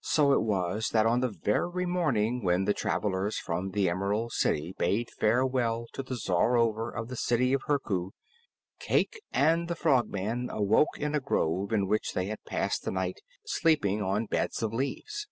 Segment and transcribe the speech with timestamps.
[0.00, 4.74] So it was that on the very morning when the travelers from the Emerald City
[4.76, 8.10] bade farewell to the Czarover of the City of Herku,
[8.80, 13.20] Cayke and the Frogman awoke in a grove in which they had passed the night
[13.46, 15.28] sleeping on beds of leaves.